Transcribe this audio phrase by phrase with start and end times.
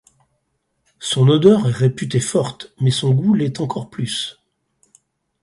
[0.97, 4.41] Son odeur est réputée forte, mais son goût l'est encore plus.